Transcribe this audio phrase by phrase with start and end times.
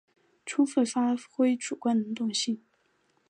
[0.47, 2.59] 充分发挥主观能动性